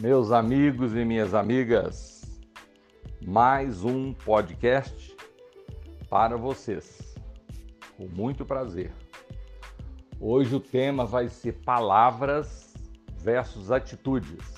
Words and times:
Meus 0.00 0.30
amigos 0.30 0.94
e 0.94 1.04
minhas 1.04 1.34
amigas, 1.34 2.22
mais 3.20 3.82
um 3.82 4.14
podcast 4.14 5.12
para 6.08 6.36
vocês, 6.36 7.16
com 7.96 8.06
muito 8.06 8.44
prazer. 8.44 8.92
Hoje 10.20 10.54
o 10.54 10.60
tema 10.60 11.04
vai 11.04 11.28
ser 11.28 11.54
palavras 11.64 12.72
versus 13.16 13.72
atitudes. 13.72 14.54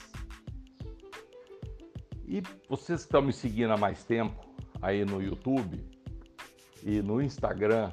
E 2.27 2.43
vocês 2.68 3.00
que 3.00 3.07
estão 3.07 3.22
me 3.22 3.32
seguindo 3.32 3.72
há 3.72 3.79
mais 3.79 4.04
tempo 4.04 4.46
aí 4.82 5.07
no 5.07 5.22
YouTube 5.22 5.82
e 6.82 7.00
no 7.00 7.22
Instagram, 7.22 7.91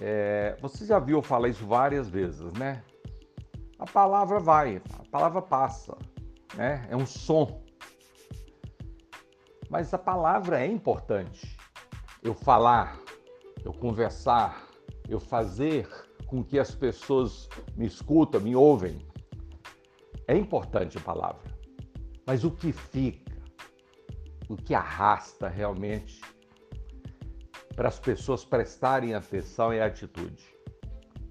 é, 0.00 0.56
você 0.60 0.86
já 0.86 1.00
viu 1.00 1.18
eu 1.18 1.22
falar 1.22 1.48
isso 1.48 1.66
várias 1.66 2.08
vezes, 2.08 2.52
né? 2.52 2.84
A 3.80 3.84
palavra 3.84 4.38
vai, 4.38 4.80
a 4.96 5.10
palavra 5.10 5.42
passa 5.42 5.98
né? 6.54 6.86
É 6.90 6.96
um 6.96 7.06
som. 7.06 7.62
Mas 9.68 9.94
a 9.94 9.98
palavra 9.98 10.60
é 10.60 10.66
importante. 10.66 11.56
Eu 12.22 12.34
falar, 12.34 12.98
eu 13.64 13.72
conversar, 13.72 14.68
eu 15.08 15.20
fazer 15.20 15.88
com 16.26 16.44
que 16.44 16.58
as 16.58 16.74
pessoas 16.74 17.48
me 17.76 17.86
escutam, 17.86 18.40
me 18.40 18.54
ouvem. 18.54 19.06
É 20.26 20.36
importante 20.36 20.98
a 20.98 21.00
palavra. 21.00 21.50
Mas 22.26 22.44
o 22.44 22.50
que 22.50 22.72
fica, 22.72 23.36
o 24.48 24.56
que 24.56 24.74
arrasta 24.74 25.48
realmente 25.48 26.20
para 27.74 27.88
as 27.88 27.98
pessoas 27.98 28.44
prestarem 28.44 29.14
atenção 29.14 29.72
é 29.72 29.80
a 29.80 29.86
atitude. 29.86 30.44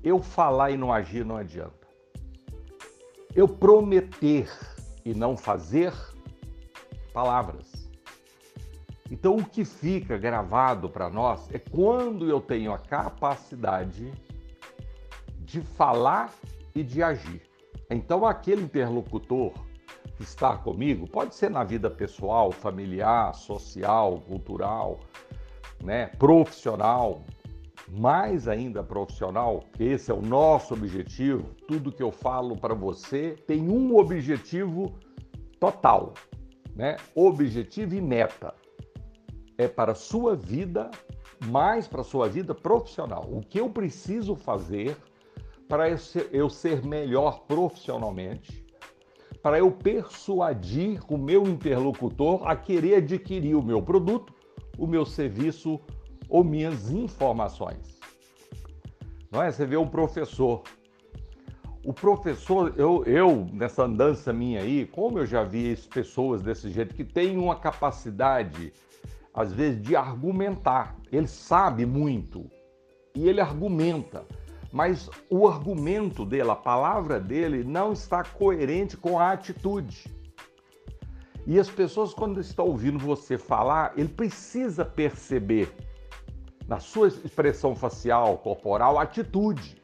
Eu 0.04 0.22
falar 0.22 0.72
e 0.72 0.78
não 0.78 0.92
agir 0.92 1.26
não 1.26 1.38
adianta. 1.38 1.88
Eu 3.36 3.48
prometer 3.48 4.50
e 5.04 5.14
não 5.14 5.36
fazer 5.36 5.94
palavras. 7.14 7.90
Então, 9.12 9.38
o 9.38 9.46
que 9.46 9.66
fica 9.66 10.18
gravado 10.18 10.88
para 10.88 11.10
nós 11.10 11.50
é 11.54 11.58
quando 11.58 12.30
eu 12.30 12.40
tenho 12.40 12.72
a 12.72 12.78
capacidade 12.78 14.12
de 15.40 15.62
falar 15.62 16.32
e 16.76 16.84
de 16.84 17.02
agir. 17.02 17.42
Então, 17.90 18.26
aquele 18.26 18.62
interlocutor 18.62 19.54
que 20.16 20.24
está 20.24 20.58
comigo, 20.58 21.08
pode 21.08 21.34
ser 21.34 21.50
na 21.50 21.64
vida 21.64 21.90
pessoal, 21.90 22.52
familiar, 22.52 23.34
social, 23.34 24.20
cultural, 24.28 25.00
né, 25.82 26.08
profissional, 26.20 27.24
mais 27.90 28.48
ainda 28.48 28.84
profissional, 28.84 29.64
esse 29.80 30.12
é 30.12 30.14
o 30.14 30.22
nosso 30.22 30.74
objetivo. 30.74 31.50
Tudo 31.68 31.92
que 31.92 32.04
eu 32.04 32.12
falo 32.12 32.56
para 32.56 32.74
você 32.74 33.36
tem 33.48 33.70
um 33.70 33.98
objetivo 33.98 34.94
total, 35.60 36.14
né? 36.76 36.98
Objetivo 37.16 37.96
e 37.96 38.02
meta. 38.02 38.54
É 39.58 39.68
para 39.68 39.94
a 39.94 39.96
sua 39.96 40.36
vida, 40.36 40.90
mais 41.48 41.88
para 41.88 42.02
a 42.02 42.04
sua 42.04 42.30
vida 42.30 42.54
profissional. 42.54 43.28
O 43.32 43.42
que 43.42 43.60
eu 43.60 43.70
preciso 43.70 44.36
fazer 44.36 44.96
para 45.68 45.86
eu 46.32 46.50
ser 46.50 46.84
melhor 46.84 47.42
profissionalmente, 47.42 48.66
para 49.42 49.60
eu 49.60 49.72
persuadir 49.72 51.00
o 51.08 51.18
meu 51.18 51.44
interlocutor 51.44 52.48
a 52.48 52.56
querer 52.56 52.96
adquirir 52.96 53.56
o 53.56 53.64
meu 53.64 53.82
produto, 53.82 54.34
o 54.78 54.88
meu 54.88 55.06
serviço 55.06 55.80
ou 56.30 56.44
minhas 56.44 56.92
informações. 56.92 58.00
Não 59.32 59.42
é? 59.42 59.52
Você 59.52 59.66
vê 59.66 59.76
um 59.76 59.88
professor. 59.88 60.64
O 61.84 61.94
professor, 61.94 62.74
eu, 62.78 63.04
eu 63.06 63.48
nessa 63.52 63.84
andança 63.84 64.32
minha 64.32 64.62
aí, 64.62 64.86
como 64.86 65.20
eu 65.20 65.26
já 65.26 65.44
vi 65.44 65.76
pessoas 65.94 66.42
desse 66.42 66.70
jeito 66.70 66.94
que 66.94 67.04
têm 67.04 67.38
uma 67.38 67.56
capacidade, 67.56 68.74
às 69.34 69.52
vezes, 69.54 69.82
de 69.82 69.96
argumentar. 69.96 70.96
Ele 71.12 71.28
sabe 71.28 71.86
muito 71.86 72.50
e 73.16 73.28
ele 73.28 73.42
argumenta, 73.42 74.26
mas 74.72 75.10
o 75.30 75.48
argumento 75.48 76.26
dele, 76.26 76.52
a 76.52 76.56
palavra 76.56 77.20
dele, 77.20 77.64
não 77.64 77.94
está 77.94 78.24
coerente 78.24 78.96
com 78.98 79.18
a 79.18 79.32
atitude. 79.32 80.06
E 81.48 81.60
as 81.60 81.70
pessoas, 81.70 82.14
quando 82.14 82.40
estão 82.40 82.66
ouvindo 82.66 83.00
você 83.00 83.38
falar, 83.38 83.94
ele 83.98 84.10
precisa 84.10 84.86
perceber 84.86 85.74
na 86.70 86.80
sua 86.80 87.08
expressão 87.08 87.76
facial, 87.76 88.38
corporal, 88.38 89.00
atitude. 89.00 89.82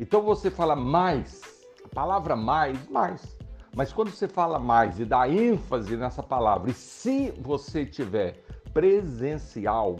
Então 0.00 0.22
você 0.22 0.50
fala 0.50 0.74
mais, 0.74 1.42
a 1.84 1.88
palavra 1.94 2.34
mais, 2.34 2.88
mais. 2.88 3.36
Mas 3.76 3.92
quando 3.92 4.10
você 4.10 4.26
fala 4.26 4.58
mais 4.58 4.98
e 4.98 5.04
dá 5.04 5.28
ênfase 5.28 5.94
nessa 5.94 6.22
palavra, 6.22 6.70
e 6.70 6.74
se 6.74 7.30
você 7.32 7.84
tiver 7.84 8.42
presencial, 8.72 9.96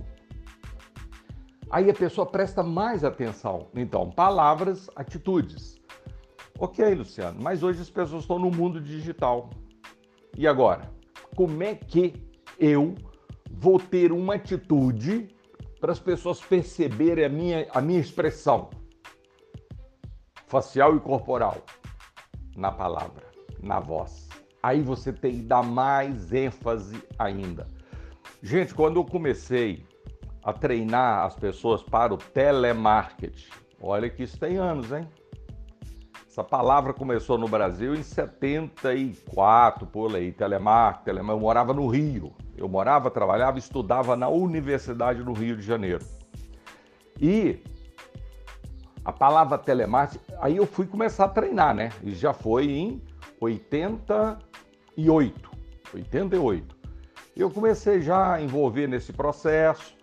aí 1.70 1.90
a 1.90 1.94
pessoa 1.94 2.26
presta 2.26 2.62
mais 2.62 3.04
atenção. 3.04 3.68
Então, 3.74 4.10
palavras, 4.10 4.88
atitudes. 4.96 5.78
Ok, 6.58 6.94
Luciano, 6.94 7.38
mas 7.42 7.62
hoje 7.62 7.82
as 7.82 7.90
pessoas 7.90 8.22
estão 8.22 8.38
no 8.38 8.50
mundo 8.50 8.80
digital. 8.80 9.50
E 10.38 10.46
agora? 10.46 10.90
Como 11.36 11.62
é 11.62 11.74
que 11.74 12.14
eu 12.58 12.94
vou 13.50 13.78
ter 13.78 14.10
uma 14.10 14.36
atitude 14.36 15.28
para 15.82 15.90
as 15.90 15.98
pessoas 15.98 16.40
perceberem 16.40 17.24
a 17.24 17.28
minha, 17.28 17.66
a 17.74 17.80
minha 17.80 17.98
expressão 17.98 18.70
facial 20.46 20.94
e 20.94 21.00
corporal 21.00 21.56
na 22.56 22.70
palavra, 22.70 23.26
na 23.60 23.80
voz. 23.80 24.28
Aí 24.62 24.80
você 24.80 25.12
tem 25.12 25.38
que 25.38 25.42
dar 25.42 25.64
mais 25.64 26.32
ênfase 26.32 27.02
ainda. 27.18 27.66
Gente, 28.40 28.72
quando 28.72 29.00
eu 29.00 29.04
comecei 29.04 29.84
a 30.44 30.52
treinar 30.52 31.26
as 31.26 31.34
pessoas 31.34 31.82
para 31.82 32.14
o 32.14 32.16
telemarketing, 32.16 33.50
olha 33.80 34.08
que 34.08 34.22
isso 34.22 34.38
tem 34.38 34.58
anos, 34.58 34.92
hein? 34.92 35.08
Essa 36.28 36.44
palavra 36.44 36.94
começou 36.94 37.36
no 37.36 37.48
Brasil 37.48 37.92
em 37.92 38.04
74, 38.04 39.84
por 39.88 40.14
aí, 40.14 40.30
telemarketing, 40.30 41.04
telemarketing. 41.06 41.32
Eu 41.32 41.40
morava 41.40 41.74
no 41.74 41.88
Rio. 41.88 42.32
Eu 42.56 42.68
morava, 42.68 43.10
trabalhava, 43.10 43.58
estudava 43.58 44.16
na 44.16 44.28
Universidade 44.28 45.22
do 45.22 45.32
Rio 45.32 45.56
de 45.56 45.62
Janeiro. 45.62 46.04
E 47.20 47.58
a 49.04 49.12
palavra 49.12 49.58
telemarketing, 49.58 50.24
aí 50.40 50.56
eu 50.56 50.66
fui 50.66 50.86
começar 50.86 51.24
a 51.24 51.28
treinar, 51.28 51.74
né? 51.74 51.90
E 52.02 52.14
já 52.14 52.32
foi 52.32 52.70
em 52.70 53.02
88. 53.40 55.50
88. 55.94 56.76
Eu 57.36 57.50
comecei 57.50 58.00
já 58.00 58.34
a 58.34 58.42
envolver 58.42 58.86
nesse 58.86 59.12
processo. 59.12 59.94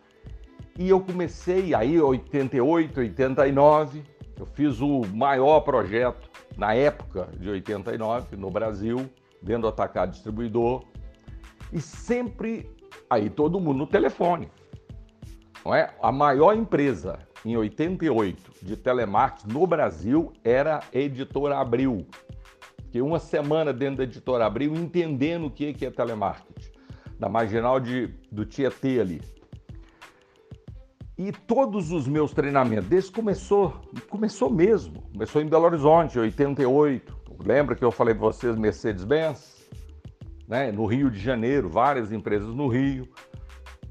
E 0.78 0.90
eu 0.90 1.00
comecei 1.02 1.74
aí 1.76 2.00
88, 2.00 3.00
89, 3.02 4.04
eu 4.40 4.46
fiz 4.46 4.80
o 4.80 5.02
maior 5.14 5.60
projeto 5.60 6.30
na 6.58 6.74
época 6.74 7.28
de 7.38 7.50
89 7.50 8.38
no 8.38 8.50
Brasil, 8.50 9.10
dentro 9.42 9.64
do 9.64 9.68
atacado 9.68 10.12
distribuidor, 10.12 10.86
e 11.72 11.80
sempre 11.80 12.70
aí 13.10 13.30
todo 13.30 13.60
mundo 13.60 13.80
no 13.80 13.88
telefone. 13.88 14.50
Não 15.64 15.76
é? 15.76 15.94
A 16.02 16.12
maior 16.12 16.56
empresa 16.56 17.20
em 17.46 17.56
88 17.56 18.66
de 18.66 18.76
telemarketing 18.76 19.54
no 19.54 19.66
Brasil 19.68 20.32
era 20.44 20.80
a 20.80 20.98
Editora 20.98 21.58
Abril. 21.58 22.06
Fiquei 22.86 23.02
uma 23.02 23.20
semana 23.20 23.72
dentro 23.72 23.98
da 23.98 24.04
Editora 24.04 24.46
Abril 24.46 24.74
entendendo 24.76 25.48
o 25.48 25.52
que 25.52 25.76
é 25.86 25.92
telemarketing, 25.92 26.72
da 27.20 27.30
marginal 27.30 27.80
de, 27.80 28.08
do 28.32 28.46
Tietê 28.46 29.00
ali. 29.00 29.22
E 31.18 31.34
todos 31.34 31.92
os 31.92 32.08
meus 32.08 32.32
treinamentos, 32.32 32.88
desde 32.88 33.12
começou, 33.12 33.82
começou 34.10 34.50
mesmo, 34.50 35.02
começou 35.12 35.42
em 35.42 35.46
Belo 35.46 35.66
Horizonte, 35.66 36.18
88. 36.18 37.20
Lembra 37.46 37.76
que 37.76 37.84
eu 37.84 37.92
falei 37.92 38.14
para 38.14 38.24
vocês 38.24 38.56
Mercedes-Benz? 38.56 39.59
Né, 40.50 40.72
no 40.72 40.88
Rio 40.88 41.12
de 41.12 41.20
Janeiro, 41.20 41.70
várias 41.70 42.12
empresas 42.12 42.56
no 42.56 42.68
Rio, 42.68 43.08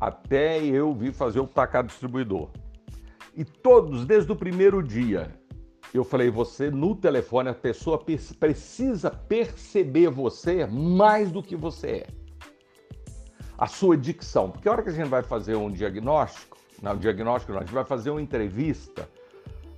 até 0.01 0.63
eu 0.63 0.93
vir 0.93 1.13
fazer 1.13 1.39
o 1.39 1.47
tacado 1.47 1.87
distribuidor. 1.87 2.51
E 3.37 3.45
todos, 3.45 4.05
desde 4.05 4.33
o 4.33 4.37
primeiro 4.37 4.83
dia, 4.83 5.33
eu 5.95 6.03
falei, 6.03 6.29
você 6.29 6.69
no 6.69 6.97
telefone, 6.97 7.49
a 7.49 7.55
pessoa 7.55 8.05
precisa 8.41 9.09
perceber 9.09 10.11
você 10.11 10.67
mais 10.67 11.31
do 11.31 11.41
que 11.41 11.55
você 11.55 11.87
é. 11.89 12.07
A 13.57 13.69
sua 13.69 13.97
dicção. 13.97 14.51
Porque 14.51 14.69
a 14.69 14.73
hora 14.73 14.83
que 14.83 14.89
a 14.89 14.93
gente 14.93 15.09
vai 15.09 15.23
fazer 15.23 15.55
um 15.55 15.71
diagnóstico, 15.71 16.59
não, 16.83 16.97
diagnóstico 16.97 17.53
não, 17.53 17.61
a 17.61 17.65
gente 17.65 17.75
vai 17.75 17.85
fazer 17.85 18.11
uma 18.11 18.21
entrevista, 18.21 19.09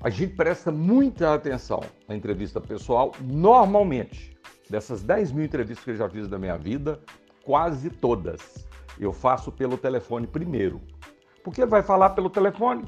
a 0.03 0.09
gente 0.09 0.35
presta 0.35 0.73
muita 0.73 1.35
atenção 1.35 1.81
na 2.09 2.17
entrevista 2.17 2.59
pessoal, 2.59 3.13
normalmente. 3.21 4.30
Dessas 4.71 5.03
10 5.03 5.33
mil 5.33 5.45
entrevistas 5.45 5.85
que 5.85 5.91
eu 5.91 5.97
já 5.97 6.09
fiz 6.09 6.29
da 6.29 6.39
minha 6.39 6.57
vida, 6.57 7.01
quase 7.45 7.91
todas 7.91 8.67
eu 8.99 9.13
faço 9.13 9.51
pelo 9.51 9.77
telefone 9.77 10.27
primeiro. 10.27 10.81
Porque 11.43 11.63
ele 11.63 11.71
vai 11.71 11.83
falar 11.83 12.11
pelo 12.11 12.31
telefone, 12.31 12.85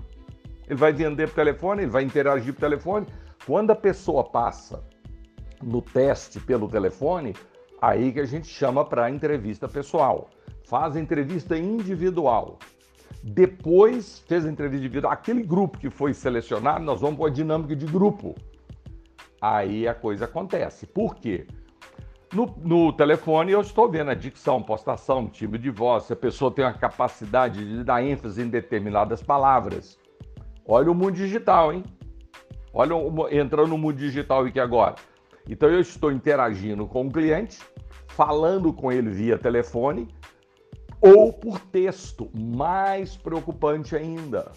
ele 0.67 0.79
vai 0.79 0.93
vender 0.93 1.29
pelo 1.31 1.46
telefone, 1.46 1.82
ele 1.82 1.90
vai 1.90 2.05
interagir 2.05 2.55
pelo 2.55 2.70
telefone. 2.70 3.06
Quando 3.44 3.70
a 3.73 3.76
pessoa 3.76 4.23
passa 4.25 4.84
no 5.62 5.82
teste 5.82 6.38
pelo 6.38 6.69
telefone, 6.69 7.34
Aí 7.82 8.12
que 8.12 8.20
a 8.20 8.25
gente 8.25 8.46
chama 8.46 8.85
para 8.85 9.11
entrevista 9.11 9.69
pessoal. 9.69 10.31
Faz 10.62 10.94
a 10.94 11.00
entrevista 11.00 11.58
individual. 11.58 12.61
Depois 13.25 14.20
fez 14.20 14.46
a 14.46 14.49
entrevista 14.49 14.85
individual. 14.85 15.12
Aquele 15.12 15.43
grupo 15.43 15.78
que 15.78 15.90
foi 15.90 16.14
selecionado, 16.14 16.85
nós 16.85 17.00
vamos 17.00 17.19
para 17.19 17.26
a 17.26 17.32
dinâmica 17.32 17.75
de 17.75 17.87
grupo. 17.87 18.37
Aí 19.40 19.88
a 19.88 19.94
coisa 19.94 20.26
acontece. 20.26 20.87
Por 20.87 21.17
quê? 21.17 21.49
No, 22.32 22.46
no, 22.62 22.93
telefone 22.94 23.52
eu 23.52 23.61
estou 23.61 23.90
vendo 23.90 24.11
a 24.11 24.14
dicção, 24.14 24.62
postação, 24.62 25.29
time 25.29 25.58
de 25.58 25.69
voz, 25.69 26.05
se 26.05 26.14
a 26.14 26.17
pessoa 26.17 26.50
tem 26.50 26.64
uma 26.64 26.73
capacidade 26.73 27.62
de 27.62 27.84
dar 27.84 28.02
ênfase 28.02 28.40
em 28.40 28.49
determinadas 28.49 29.23
palavras. 29.23 29.99
Olha 30.67 30.90
o 30.90 30.94
mundo 30.94 31.12
digital, 31.12 31.75
hein? 31.75 31.84
Olha, 32.73 32.94
entrando 33.31 33.69
no 33.69 33.76
mundo 33.76 33.99
digital 33.99 34.46
aqui 34.46 34.58
agora. 34.58 34.94
Então 35.46 35.69
eu 35.69 35.81
estou 35.81 36.11
interagindo 36.11 36.87
com 36.87 37.06
o 37.06 37.12
cliente, 37.12 37.58
falando 38.08 38.73
com 38.73 38.90
ele 38.90 39.11
via 39.11 39.37
telefone 39.37 40.08
ou 41.02 41.35
por 41.35 41.58
texto, 41.58 42.31
mais 42.32 43.14
preocupante 43.14 43.94
ainda. 43.94 44.52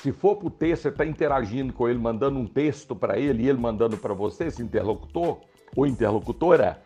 Se 0.00 0.12
for 0.12 0.36
por 0.36 0.50
texto, 0.50 0.84
você 0.84 0.88
está 0.88 1.04
interagindo 1.04 1.74
com 1.74 1.86
ele, 1.86 1.98
mandando 1.98 2.38
um 2.38 2.46
texto 2.46 2.96
para 2.96 3.18
ele 3.18 3.42
e 3.42 3.48
ele 3.50 3.58
mandando 3.58 3.98
para 3.98 4.14
você, 4.14 4.44
esse 4.44 4.62
interlocutor 4.62 5.40
ou 5.76 5.86
interlocutora, 5.86 6.82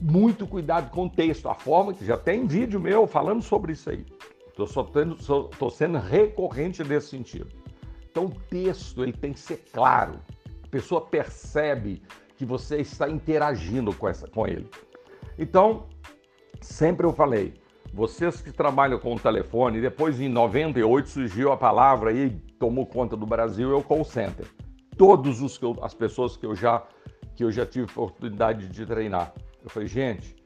muito 0.00 0.46
cuidado 0.46 0.90
com 0.90 1.06
o 1.06 1.10
texto, 1.10 1.48
a 1.48 1.54
forma 1.54 1.94
que 1.94 2.04
já 2.04 2.16
tem 2.16 2.46
vídeo 2.46 2.80
meu 2.80 3.06
falando 3.06 3.42
sobre 3.42 3.72
isso 3.72 3.90
aí. 3.90 4.04
Estou 4.48 5.70
sendo 5.70 5.98
recorrente 5.98 6.82
nesse 6.84 7.08
sentido. 7.08 7.48
Então, 8.10 8.26
o 8.26 8.30
texto 8.50 9.02
ele 9.02 9.12
tem 9.12 9.32
que 9.32 9.40
ser 9.40 9.64
claro. 9.72 10.20
A 10.64 10.68
pessoa 10.68 11.00
percebe 11.00 12.02
que 12.36 12.44
você 12.44 12.78
está 12.78 13.08
interagindo 13.08 13.94
com, 13.94 14.08
essa, 14.08 14.28
com 14.28 14.46
ele. 14.46 14.68
Então, 15.38 15.86
sempre 16.60 17.06
eu 17.06 17.12
falei, 17.12 17.54
vocês 17.94 18.40
que 18.40 18.52
trabalham 18.52 18.98
com 18.98 19.14
o 19.14 19.18
telefone, 19.18 19.80
depois 19.80 20.20
em 20.20 20.28
98 20.28 21.08
surgiu 21.08 21.52
a 21.52 21.56
palavra 21.56 22.10
aí, 22.10 22.30
tomou 22.58 22.84
conta 22.84 23.16
do 23.16 23.24
Brasil, 23.24 23.72
é 23.72 23.74
o 23.74 23.82
call 23.82 24.04
center. 24.04 24.46
Todos 24.96 25.40
os 25.40 25.58
as 25.80 25.94
pessoas 25.94 26.36
que 26.36 26.44
eu 26.44 26.54
já 26.54 26.82
que 27.34 27.44
eu 27.44 27.50
já 27.50 27.66
tive 27.66 27.84
oportunidade 27.84 28.68
de 28.68 28.86
treinar. 28.86 29.32
Eu 29.62 29.70
falei, 29.70 29.88
gente, 29.88 30.36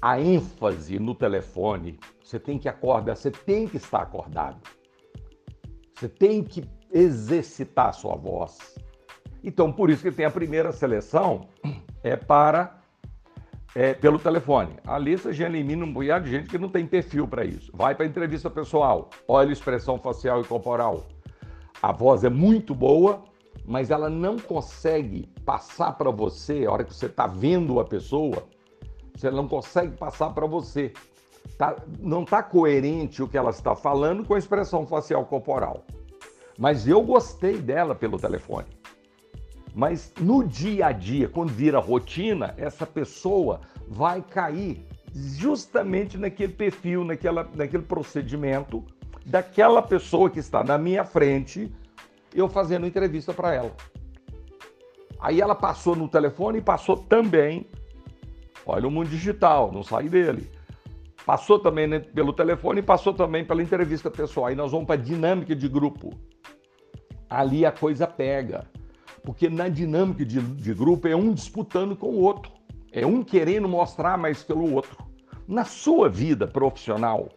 a 0.00 0.20
ênfase 0.20 0.98
no 0.98 1.14
telefone, 1.14 1.98
você 2.22 2.38
tem 2.38 2.58
que 2.58 2.68
acordar, 2.68 3.16
você 3.16 3.30
tem 3.30 3.66
que 3.66 3.76
estar 3.76 4.02
acordado. 4.02 4.60
Você 5.94 6.08
tem 6.08 6.42
que 6.42 6.64
exercitar 6.92 7.88
a 7.88 7.92
sua 7.92 8.16
voz. 8.16 8.78
Então, 9.42 9.72
por 9.72 9.90
isso 9.90 10.02
que 10.02 10.10
tem 10.10 10.24
a 10.24 10.30
primeira 10.30 10.72
seleção, 10.72 11.48
é 12.02 12.16
para 12.16 12.80
é, 13.74 13.94
pelo 13.94 14.18
telefone. 14.18 14.76
A 14.84 14.98
lista 14.98 15.32
já 15.32 15.46
elimina 15.46 15.84
um 15.84 15.92
punhado 15.92 16.24
de 16.24 16.30
gente 16.30 16.48
que 16.48 16.58
não 16.58 16.68
tem 16.68 16.86
perfil 16.86 17.26
para 17.26 17.44
isso. 17.44 17.70
Vai 17.74 17.94
para 17.94 18.06
entrevista 18.06 18.50
pessoal, 18.50 19.10
olha 19.28 19.50
a 19.50 19.52
expressão 19.52 19.98
facial 19.98 20.40
e 20.40 20.44
corporal. 20.44 21.06
A 21.82 21.92
voz 21.92 22.24
é 22.24 22.28
muito 22.28 22.74
boa, 22.74 23.24
mas 23.70 23.88
ela 23.92 24.10
não 24.10 24.36
consegue 24.36 25.28
passar 25.44 25.92
para 25.92 26.10
você, 26.10 26.64
a 26.66 26.72
hora 26.72 26.82
que 26.82 26.92
você 26.92 27.06
está 27.06 27.28
vendo 27.28 27.78
a 27.78 27.84
pessoa, 27.84 28.42
você 29.14 29.30
não 29.30 29.46
consegue 29.46 29.96
passar 29.96 30.30
para 30.30 30.44
você. 30.44 30.92
Tá, 31.56 31.76
não 32.00 32.24
está 32.24 32.42
coerente 32.42 33.22
o 33.22 33.28
que 33.28 33.38
ela 33.38 33.50
está 33.50 33.76
falando 33.76 34.24
com 34.24 34.34
a 34.34 34.38
expressão 34.38 34.84
facial 34.88 35.24
corporal. 35.24 35.84
Mas 36.58 36.88
eu 36.88 37.00
gostei 37.00 37.58
dela 37.58 37.94
pelo 37.94 38.18
telefone. 38.18 38.66
Mas 39.72 40.12
no 40.20 40.42
dia 40.42 40.86
a 40.86 40.92
dia, 40.92 41.28
quando 41.28 41.50
vira 41.50 41.78
rotina, 41.78 42.52
essa 42.58 42.84
pessoa 42.84 43.60
vai 43.86 44.20
cair 44.20 44.84
justamente 45.14 46.18
naquele 46.18 46.54
perfil, 46.54 47.04
naquela, 47.04 47.48
naquele 47.54 47.84
procedimento 47.84 48.84
daquela 49.24 49.80
pessoa 49.80 50.28
que 50.28 50.40
está 50.40 50.64
na 50.64 50.76
minha 50.76 51.04
frente, 51.04 51.72
eu 52.34 52.48
fazendo 52.48 52.86
entrevista 52.86 53.32
para 53.32 53.54
ela. 53.54 53.74
Aí 55.20 55.40
ela 55.40 55.54
passou 55.54 55.94
no 55.94 56.08
telefone 56.08 56.58
e 56.58 56.62
passou 56.62 56.96
também. 56.96 57.66
Olha 58.64 58.88
o 58.88 58.90
mundo 58.90 59.08
digital, 59.08 59.70
não 59.72 59.82
sai 59.82 60.08
dele. 60.08 60.50
Passou 61.26 61.58
também 61.58 61.86
né, 61.86 61.98
pelo 61.98 62.32
telefone 62.32 62.80
e 62.80 62.82
passou 62.82 63.12
também 63.12 63.44
pela 63.44 63.62
entrevista 63.62 64.10
pessoal. 64.10 64.46
Aí 64.46 64.54
nós 64.54 64.72
vamos 64.72 64.86
para 64.86 64.94
a 64.94 65.02
dinâmica 65.02 65.54
de 65.54 65.68
grupo. 65.68 66.10
Ali 67.28 67.66
a 67.66 67.72
coisa 67.72 68.06
pega. 68.06 68.66
Porque 69.22 69.48
na 69.48 69.68
dinâmica 69.68 70.24
de, 70.24 70.40
de 70.40 70.74
grupo 70.74 71.06
é 71.06 71.14
um 71.14 71.32
disputando 71.32 71.94
com 71.94 72.08
o 72.08 72.20
outro. 72.20 72.52
É 72.90 73.06
um 73.06 73.22
querendo 73.22 73.68
mostrar 73.68 74.16
mais 74.16 74.42
pelo 74.42 74.72
outro. 74.72 74.96
Na 75.46 75.64
sua 75.64 76.08
vida 76.08 76.46
profissional, 76.46 77.28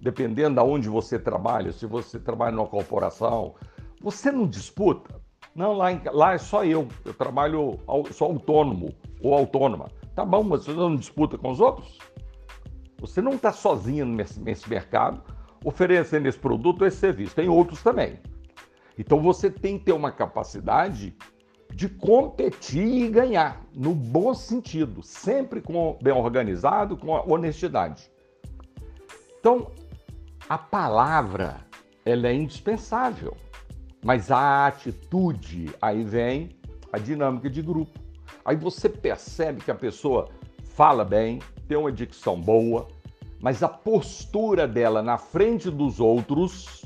dependendo 0.00 0.60
de 0.60 0.66
onde 0.66 0.88
você 0.88 1.18
trabalha, 1.18 1.72
se 1.72 1.86
você 1.86 2.18
trabalha 2.18 2.54
numa 2.54 2.66
corporação, 2.66 3.54
você 4.00 4.30
não 4.30 4.46
disputa? 4.46 5.20
Não, 5.54 5.72
lá, 5.72 5.88
lá 6.12 6.34
é 6.34 6.38
só 6.38 6.64
eu. 6.64 6.88
Eu 7.04 7.14
trabalho, 7.14 7.78
sou 8.12 8.28
autônomo 8.28 8.94
ou 9.20 9.34
autônoma. 9.34 9.90
Tá 10.14 10.24
bom, 10.24 10.42
mas 10.42 10.64
você 10.64 10.72
não 10.72 10.96
disputa 10.96 11.36
com 11.36 11.50
os 11.50 11.60
outros? 11.60 11.98
Você 13.00 13.20
não 13.20 13.32
está 13.32 13.52
sozinho 13.52 14.06
nesse, 14.06 14.40
nesse 14.40 14.68
mercado 14.68 15.22
oferecendo 15.64 16.26
esse 16.26 16.38
produto 16.38 16.82
ou 16.82 16.86
esse 16.86 16.98
serviço. 16.98 17.34
Tem 17.34 17.48
outros 17.48 17.82
também. 17.82 18.18
Então 18.96 19.20
você 19.20 19.50
tem 19.50 19.78
que 19.78 19.86
ter 19.86 19.92
uma 19.92 20.10
capacidade 20.10 21.16
de 21.72 21.88
competir 21.88 23.04
e 23.04 23.08
ganhar, 23.08 23.62
no 23.74 23.94
bom 23.94 24.34
sentido, 24.34 25.02
sempre 25.02 25.60
com 25.60 25.96
bem 26.02 26.12
organizado, 26.12 26.96
com 26.96 27.12
honestidade. 27.30 28.10
Então, 29.38 29.70
a 30.48 30.58
palavra 30.58 31.60
ela 32.04 32.26
é 32.26 32.34
indispensável, 32.34 33.36
mas 34.02 34.30
a 34.30 34.66
atitude 34.66 35.74
aí 35.80 36.04
vem 36.04 36.50
a 36.92 36.98
dinâmica 36.98 37.50
de 37.50 37.62
grupo. 37.62 37.98
Aí 38.44 38.56
você 38.56 38.88
percebe 38.88 39.62
que 39.62 39.70
a 39.70 39.74
pessoa 39.74 40.28
fala 40.74 41.04
bem, 41.04 41.40
tem 41.66 41.76
uma 41.76 41.92
dicção 41.92 42.40
boa, 42.40 42.88
mas 43.40 43.62
a 43.62 43.68
postura 43.68 44.66
dela 44.66 45.02
na 45.02 45.18
frente 45.18 45.70
dos 45.70 46.00
outros 46.00 46.84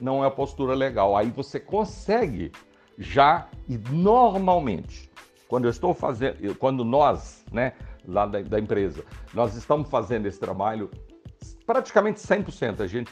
não 0.00 0.24
é 0.24 0.26
a 0.26 0.30
postura 0.30 0.74
legal. 0.74 1.16
Aí 1.16 1.30
você 1.30 1.60
consegue 1.60 2.50
já 2.98 3.48
e 3.68 3.78
normalmente, 3.78 5.10
quando 5.48 5.64
eu 5.64 5.70
estou 5.70 5.94
fazendo, 5.94 6.54
quando 6.56 6.84
nós, 6.84 7.44
né, 7.52 7.72
lá 8.06 8.26
da, 8.26 8.40
da 8.42 8.58
empresa, 8.58 9.04
nós 9.32 9.54
estamos 9.56 9.88
fazendo 9.88 10.26
esse 10.26 10.38
trabalho, 10.38 10.90
praticamente 11.66 12.20
100% 12.20 12.80
a 12.80 12.86
gente 12.86 13.10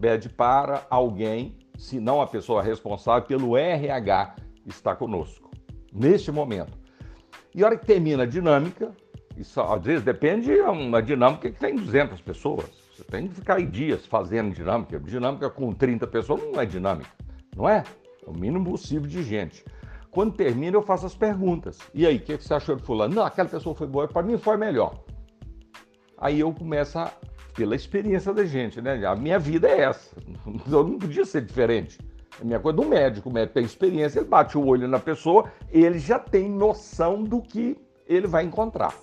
pede 0.00 0.28
para 0.28 0.86
alguém, 0.90 1.56
se 1.78 2.00
não 2.00 2.20
a 2.20 2.26
pessoa 2.26 2.62
responsável 2.62 3.26
pelo 3.26 3.56
RH, 3.56 4.34
estar 4.66 4.96
conosco, 4.96 5.50
neste 5.92 6.32
momento. 6.32 6.76
E 7.54 7.62
a 7.62 7.66
hora 7.66 7.78
que 7.78 7.86
termina 7.86 8.24
a 8.24 8.26
dinâmica, 8.26 8.92
isso 9.36 9.60
às 9.60 9.82
vezes 9.82 10.04
depende 10.04 10.46
de 10.46 10.60
uma 10.60 11.00
dinâmica 11.00 11.50
que 11.50 11.58
tem 11.58 11.76
200 11.76 12.20
pessoas, 12.20 12.66
você 12.92 13.04
tem 13.04 13.28
que 13.28 13.34
ficar 13.36 13.54
aí 13.54 13.64
dias 13.64 14.04
fazendo 14.06 14.52
dinâmica. 14.52 14.98
Dinâmica 14.98 15.48
com 15.48 15.72
30 15.72 16.04
pessoas 16.08 16.42
não 16.42 16.60
é 16.60 16.66
dinâmica, 16.66 17.10
não 17.56 17.68
é? 17.68 17.84
É 18.26 18.28
o 18.28 18.34
mínimo 18.34 18.64
possível 18.72 19.08
de 19.08 19.22
gente. 19.22 19.64
Quando 20.10 20.34
termina, 20.34 20.76
eu 20.76 20.82
faço 20.82 21.06
as 21.06 21.14
perguntas. 21.14 21.78
E 21.94 22.04
aí, 22.04 22.16
o 22.16 22.20
que 22.20 22.36
você 22.36 22.54
achou 22.54 22.74
de 22.74 22.82
fulano? 22.82 23.14
Não, 23.14 23.24
aquela 23.24 23.48
pessoa 23.48 23.72
foi 23.72 23.86
boa, 23.86 24.08
para 24.08 24.22
mim 24.22 24.36
foi 24.36 24.56
melhor. 24.56 25.04
Aí 26.16 26.40
eu 26.40 26.52
começo 26.52 26.98
a, 26.98 27.12
pela 27.58 27.74
experiência 27.74 28.32
da 28.32 28.44
gente, 28.44 28.80
né? 28.80 29.04
A 29.04 29.16
minha 29.16 29.36
vida 29.36 29.68
é 29.68 29.80
essa. 29.80 30.16
Eu 30.70 30.84
não 30.84 30.96
podia 30.96 31.24
ser 31.24 31.42
diferente. 31.42 31.98
A 32.40 32.44
minha 32.44 32.60
coisa 32.60 32.76
do 32.76 32.84
médico, 32.84 33.28
o 33.28 33.32
médico 33.32 33.54
tem 33.54 33.64
experiência, 33.64 34.20
ele 34.20 34.28
bate 34.28 34.56
o 34.56 34.64
olho 34.64 34.86
na 34.86 35.00
pessoa, 35.00 35.50
ele 35.72 35.98
já 35.98 36.20
tem 36.20 36.48
noção 36.48 37.24
do 37.24 37.42
que 37.42 37.76
ele 38.06 38.28
vai 38.28 38.44
encontrar. 38.44 38.94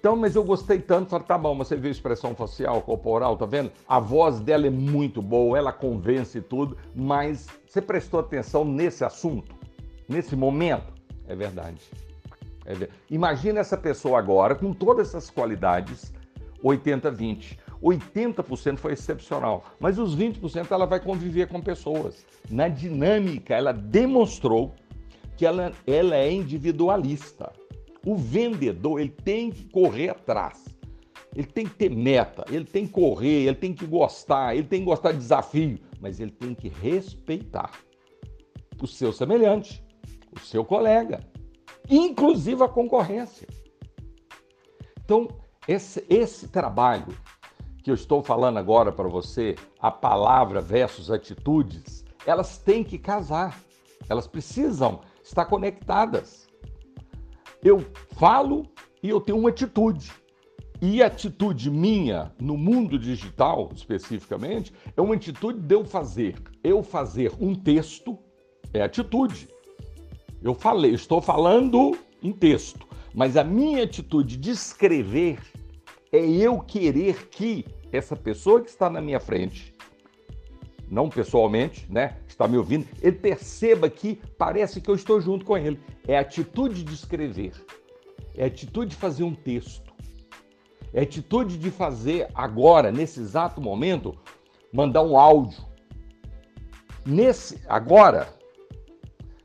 Então, 0.00 0.16
mas 0.16 0.34
eu 0.34 0.42
gostei 0.42 0.80
tanto, 0.80 1.10
falei, 1.10 1.26
tá 1.26 1.38
bom, 1.38 1.56
você 1.56 1.76
viu 1.76 1.88
a 1.88 1.92
expressão 1.92 2.34
facial, 2.34 2.82
corporal, 2.82 3.36
tá 3.36 3.46
vendo? 3.46 3.70
A 3.86 4.00
voz 4.00 4.40
dela 4.40 4.66
é 4.66 4.70
muito 4.70 5.22
boa, 5.22 5.56
ela 5.56 5.72
convence 5.72 6.40
tudo, 6.40 6.76
mas 6.96 7.46
você 7.64 7.80
prestou 7.80 8.18
atenção 8.18 8.64
nesse 8.64 9.04
assunto, 9.04 9.54
nesse 10.08 10.34
momento? 10.34 10.92
É 11.28 11.36
verdade. 11.36 11.80
É 12.64 12.74
verdade. 12.74 12.92
Imagina 13.08 13.60
essa 13.60 13.76
pessoa 13.76 14.18
agora, 14.18 14.56
com 14.56 14.72
todas 14.72 15.08
essas 15.08 15.30
qualidades, 15.30 16.12
80-20. 16.62 17.58
80% 17.82 18.78
foi 18.78 18.92
excepcional, 18.92 19.64
mas 19.78 19.98
os 19.98 20.16
20% 20.16 20.70
ela 20.70 20.86
vai 20.86 21.00
conviver 21.00 21.48
com 21.48 21.60
pessoas. 21.60 22.26
Na 22.50 22.68
dinâmica, 22.68 23.54
ela 23.54 23.72
demonstrou 23.72 24.74
que 25.36 25.46
ela, 25.46 25.72
ela 25.86 26.16
é 26.16 26.32
individualista. 26.32 27.52
O 28.04 28.16
vendedor 28.16 29.00
ele 29.00 29.10
tem 29.10 29.50
que 29.50 29.64
correr 29.70 30.10
atrás. 30.10 30.64
Ele 31.34 31.46
tem 31.46 31.66
que 31.66 31.74
ter 31.74 31.90
meta, 31.90 32.44
ele 32.50 32.64
tem 32.64 32.86
que 32.86 32.92
correr, 32.92 33.46
ele 33.46 33.54
tem 33.54 33.72
que 33.72 33.86
gostar, 33.86 34.56
ele 34.56 34.66
tem 34.66 34.80
que 34.80 34.86
gostar 34.86 35.12
de 35.12 35.18
desafio, 35.18 35.78
mas 36.00 36.18
ele 36.18 36.32
tem 36.32 36.54
que 36.54 36.68
respeitar 36.68 37.70
o 38.82 38.86
seu 38.86 39.12
semelhante, 39.12 39.84
o 40.34 40.40
seu 40.40 40.64
colega, 40.64 41.20
inclusive 41.88 42.62
a 42.62 42.68
concorrência. 42.68 43.46
Então, 45.04 45.28
esse, 45.68 46.02
esse 46.08 46.48
trabalho 46.48 47.14
que 47.84 47.90
eu 47.90 47.94
estou 47.94 48.22
falando 48.22 48.58
agora 48.58 48.90
para 48.90 49.06
você, 49.06 49.54
a 49.78 49.90
palavra 49.90 50.62
versus 50.62 51.10
atitudes, 51.10 52.04
elas 52.26 52.56
têm 52.56 52.82
que 52.82 52.96
casar. 52.96 53.60
Elas 54.08 54.26
precisam 54.26 55.00
estar 55.22 55.44
conectadas. 55.44 56.48
Eu 57.62 57.84
falo 58.12 58.66
e 59.02 59.10
eu 59.10 59.20
tenho 59.20 59.38
uma 59.38 59.50
atitude. 59.50 60.10
E 60.80 61.02
a 61.02 61.06
atitude 61.06 61.70
minha 61.70 62.32
no 62.40 62.56
mundo 62.56 62.98
digital, 62.98 63.68
especificamente, 63.74 64.72
é 64.96 65.02
uma 65.02 65.16
atitude 65.16 65.60
de 65.60 65.74
eu 65.74 65.84
fazer. 65.84 66.36
Eu 66.64 66.82
fazer 66.82 67.32
um 67.38 67.54
texto 67.54 68.18
é 68.72 68.80
atitude. 68.80 69.48
Eu 70.40 70.54
falei, 70.54 70.94
estou 70.94 71.20
falando 71.20 71.98
em 72.22 72.32
texto, 72.32 72.86
mas 73.12 73.36
a 73.36 73.44
minha 73.44 73.82
atitude 73.82 74.36
de 74.36 74.52
escrever 74.52 75.40
é 76.12 76.18
eu 76.18 76.60
querer 76.60 77.28
que 77.28 77.64
essa 77.92 78.16
pessoa 78.16 78.60
que 78.60 78.68
está 78.68 78.88
na 78.88 79.00
minha 79.00 79.20
frente, 79.20 79.74
não 80.90 81.08
pessoalmente, 81.08 81.86
né, 81.90 82.18
está 82.26 82.48
me 82.48 82.56
ouvindo, 82.56 82.86
ele 83.02 83.16
perceba 83.16 83.90
que 83.90 84.20
parece 84.38 84.80
que 84.80 84.90
eu 84.90 84.94
estou 84.94 85.20
junto 85.20 85.44
com 85.44 85.56
ele. 85.56 85.78
É 86.06 86.16
a 86.16 86.20
atitude 86.20 86.82
de 86.82 86.94
escrever, 86.94 87.52
é 88.34 88.44
a 88.44 88.46
atitude 88.46 88.90
de 88.90 88.96
fazer 88.96 89.24
um 89.24 89.34
texto, 89.34 89.92
é 90.92 91.00
a 91.00 91.02
atitude 91.02 91.58
de 91.58 91.70
fazer 91.70 92.28
agora, 92.34 92.90
nesse 92.90 93.20
exato 93.20 93.60
momento, 93.60 94.14
mandar 94.72 95.02
um 95.02 95.18
áudio. 95.18 95.66
Nesse 97.04 97.60
agora, 97.68 98.28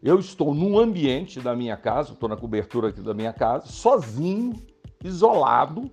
eu 0.01 0.20
estou 0.20 0.53
num 0.53 0.77
ambiente 0.77 1.39
da 1.39 1.55
minha 1.55 1.77
casa, 1.77 2.12
estou 2.12 2.27
na 2.27 2.36
cobertura 2.36 2.89
aqui 2.89 3.01
da 3.01 3.13
minha 3.13 3.32
casa, 3.32 3.67
sozinho, 3.67 4.53
isolado. 5.03 5.89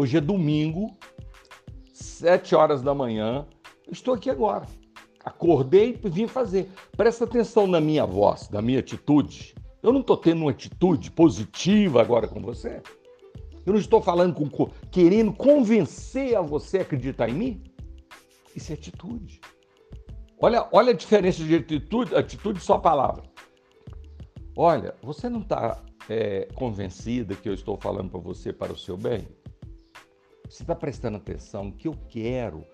Hoje 0.00 0.18
é 0.18 0.20
domingo, 0.20 0.96
sete 1.92 2.54
horas 2.54 2.82
da 2.82 2.94
manhã. 2.94 3.44
Estou 3.90 4.14
aqui 4.14 4.30
agora. 4.30 4.64
Acordei 5.24 5.98
e 6.04 6.08
vim 6.08 6.28
fazer. 6.28 6.70
Presta 6.96 7.24
atenção 7.24 7.66
na 7.66 7.80
minha 7.80 8.06
voz, 8.06 8.48
na 8.48 8.62
minha 8.62 8.78
atitude. 8.78 9.56
Eu 9.82 9.92
não 9.92 10.00
estou 10.00 10.16
tendo 10.16 10.42
uma 10.42 10.52
atitude 10.52 11.10
positiva 11.10 12.00
agora 12.00 12.28
com 12.28 12.40
você. 12.40 12.80
Eu 13.66 13.72
não 13.72 13.80
estou 13.80 14.00
falando 14.00 14.34
com, 14.34 14.70
querendo 14.88 15.32
convencer 15.32 16.36
a 16.36 16.42
você 16.42 16.78
a 16.78 16.82
acreditar 16.82 17.28
em 17.28 17.34
mim. 17.34 17.64
Isso 18.54 18.70
é 18.70 18.76
atitude. 18.76 19.40
Olha, 20.40 20.68
olha 20.70 20.92
a 20.92 20.96
diferença 20.96 21.42
de 21.42 21.56
atitude, 21.56 22.14
atitude 22.14 22.60
só 22.60 22.78
palavra. 22.78 23.24
Olha, 24.56 24.94
você 25.02 25.28
não 25.28 25.40
está 25.40 25.82
é, 26.08 26.46
convencida 26.54 27.34
que 27.34 27.48
eu 27.48 27.54
estou 27.54 27.76
falando 27.76 28.10
para 28.10 28.20
você 28.20 28.52
para 28.52 28.72
o 28.72 28.78
seu 28.78 28.96
bem? 28.96 29.26
Você 30.48 30.62
está 30.62 30.74
prestando 30.74 31.18
atenção 31.18 31.70
que 31.70 31.88
eu 31.88 31.94
quero 32.08 32.64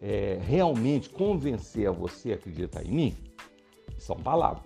é, 0.00 0.38
realmente 0.40 1.10
convencer 1.10 1.88
a 1.88 1.92
você 1.92 2.32
a 2.32 2.34
acreditar 2.36 2.84
em 2.84 2.92
mim? 2.92 3.16
São 3.98 4.16
palavras. 4.16 4.64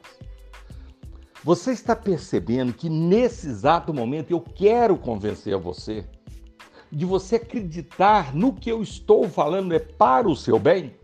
Você 1.42 1.72
está 1.72 1.96
percebendo 1.96 2.74
que 2.74 2.90
nesse 2.90 3.48
exato 3.48 3.94
momento 3.94 4.30
eu 4.30 4.40
quero 4.40 4.98
convencer 4.98 5.54
a 5.54 5.58
você 5.58 6.04
de 6.90 7.04
você 7.04 7.36
acreditar 7.36 8.34
no 8.34 8.52
que 8.52 8.70
eu 8.70 8.82
estou 8.82 9.28
falando 9.28 9.72
é 9.72 9.78
para 9.78 10.28
o 10.28 10.36
seu 10.36 10.58
bem? 10.58 10.94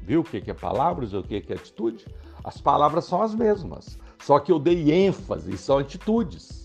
Viu 0.00 0.20
o 0.20 0.24
que 0.24 0.50
é 0.50 0.54
palavras 0.54 1.12
e 1.12 1.16
o 1.16 1.22
que 1.22 1.34
é 1.48 1.54
atitude? 1.54 2.06
As 2.44 2.60
palavras 2.60 3.04
são 3.06 3.20
as 3.20 3.34
mesmas, 3.34 3.98
só 4.22 4.38
que 4.38 4.52
eu 4.52 4.58
dei 4.58 4.92
ênfase, 4.92 5.58
são 5.58 5.78
atitudes. 5.78 6.55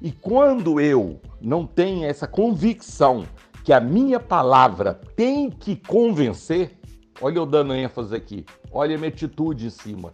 E 0.00 0.10
quando 0.10 0.80
eu 0.80 1.20
não 1.40 1.66
tenho 1.66 2.06
essa 2.06 2.26
convicção 2.26 3.26
que 3.64 3.72
a 3.72 3.80
minha 3.80 4.18
palavra 4.18 4.94
tem 5.14 5.50
que 5.50 5.76
convencer, 5.76 6.78
olha 7.20 7.38
eu 7.38 7.46
dando 7.46 7.74
ênfase 7.74 8.14
aqui, 8.14 8.46
olha 8.72 8.94
a 8.94 8.98
minha 8.98 9.10
atitude 9.10 9.66
em 9.66 9.70
cima. 9.70 10.10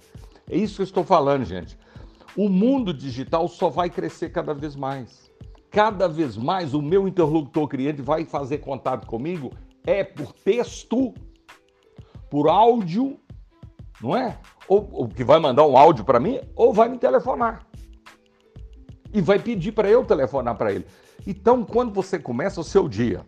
É 0.51 0.57
isso 0.57 0.77
que 0.77 0.83
eu 0.83 0.87
estou 0.87 1.05
falando, 1.05 1.45
gente. 1.45 1.79
O 2.37 2.49
mundo 2.49 2.93
digital 2.93 3.49
só 3.49 3.69
vai 3.69 3.89
crescer 3.89 4.31
cada 4.31 4.53
vez 4.53 4.75
mais. 4.75 5.31
Cada 5.71 6.09
vez 6.09 6.37
mais 6.37 6.75
o 6.75 6.83
meu 6.83 7.07
interlocutor 7.07 7.69
cliente 7.69 8.03
vai 8.03 8.25
fazer 8.25 8.59
contato 8.59 9.07
comigo 9.07 9.53
é 9.87 10.03
por 10.03 10.33
texto 10.33 11.15
por 12.29 12.49
áudio, 12.49 13.19
não 14.01 14.17
é? 14.17 14.39
Ou, 14.69 14.89
ou 14.93 15.09
que 15.09 15.23
vai 15.23 15.39
mandar 15.39 15.65
um 15.65 15.77
áudio 15.77 16.05
para 16.05 16.19
mim, 16.19 16.41
ou 16.57 16.73
vai 16.73 16.89
me 16.89 16.99
telefonar. 16.99 17.65
E 19.17 19.21
vai 19.23 19.39
pedir 19.39 19.73
para 19.73 19.89
eu 19.89 20.05
telefonar 20.05 20.55
para 20.57 20.71
ele. 20.71 20.85
Então, 21.27 21.65
quando 21.65 21.91
você 21.91 22.19
começa 22.19 22.61
o 22.61 22.65
seu 22.65 22.87
dia, 22.87 23.25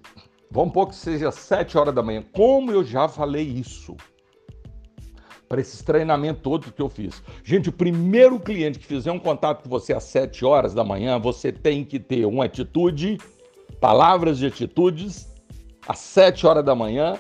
vamos 0.51 0.69
supor 0.69 0.89
que 0.89 0.95
seja 0.95 1.33
7 1.33 1.79
horas 1.79 1.95
da 1.95 2.03
manhã, 2.03 2.23
como 2.31 2.71
eu 2.71 2.85
já 2.85 3.09
falei 3.09 3.43
isso, 3.43 3.97
para 5.49 5.63
esses 5.63 5.81
treinamentos 5.81 6.43
todos 6.43 6.71
que 6.71 6.83
eu 6.83 6.91
fiz. 6.91 7.23
Gente, 7.43 7.71
o 7.71 7.73
primeiro 7.73 8.39
cliente 8.39 8.79
que 8.79 8.85
fizer 8.85 9.11
um 9.11 9.19
contato 9.19 9.63
com 9.63 9.71
você 9.71 9.95
às 9.95 10.05
7 10.05 10.45
horas 10.45 10.75
da 10.75 10.85
manhã, 10.85 11.19
você 11.19 11.51
tem 11.51 11.83
que 11.83 11.99
ter 11.99 12.27
uma 12.27 12.45
atitude, 12.45 13.17
palavras 13.81 14.37
de 14.37 14.47
atitudes, 14.47 15.27
às 15.89 16.01
7 16.01 16.47
horas 16.47 16.67
da 16.67 16.75
manhã, 16.75 17.19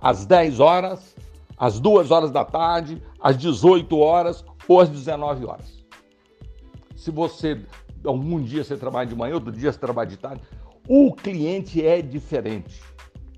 às 0.00 0.26
10 0.26 0.58
horas, 0.58 1.14
às 1.56 1.78
2 1.78 2.10
horas 2.10 2.32
da 2.32 2.44
tarde, 2.44 3.00
às 3.20 3.38
18 3.38 3.96
horas 3.96 4.44
ou 4.66 4.80
às 4.80 4.88
19 4.88 5.46
horas. 5.46 5.78
Se 6.96 7.12
você, 7.12 7.58
algum 8.04 8.42
dia 8.42 8.64
você 8.64 8.76
trabalha 8.76 9.08
de 9.08 9.14
manhã, 9.14 9.34
outro 9.34 9.52
dia 9.52 9.72
você 9.72 9.78
trabalha 9.78 10.08
de 10.08 10.16
tarde, 10.16 10.42
o 10.88 11.12
cliente 11.12 11.84
é 11.84 12.00
diferente. 12.02 12.82